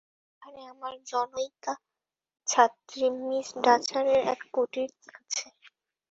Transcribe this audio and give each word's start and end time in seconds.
সেখানে 0.23 0.61
আমার 0.73 0.93
জনৈকা 1.09 1.73
ছাত্রী 2.47 3.03
মিস 3.19 3.47
ডাচারের 3.63 4.21
এক 4.33 4.41
কুটীর 4.53 4.89
আছে। 5.17 5.45